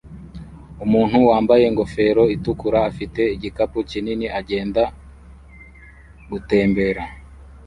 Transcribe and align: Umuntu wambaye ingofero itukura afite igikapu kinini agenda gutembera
Umuntu 0.85 1.17
wambaye 1.29 1.63
ingofero 1.65 2.23
itukura 2.35 2.79
afite 2.89 3.21
igikapu 3.35 3.77
kinini 3.89 4.27
agenda 4.39 4.83
gutembera 6.29 7.03